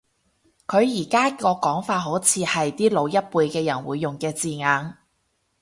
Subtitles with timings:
[0.65, 4.97] 佢而家個講法好似係啲老一輩嘅人會用嘅字眼